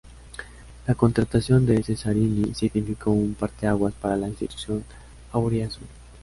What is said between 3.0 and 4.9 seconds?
un parteaguas para la institución